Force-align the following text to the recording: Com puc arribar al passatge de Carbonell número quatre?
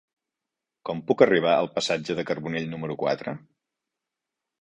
Com 0.89 1.01
puc 1.09 1.19
arribar 1.25 1.51
al 1.57 1.69
passatge 1.75 2.15
de 2.21 2.25
Carbonell 2.31 2.65
número 2.73 2.97
quatre? 3.03 3.35